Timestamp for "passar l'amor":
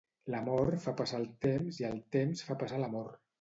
2.65-3.15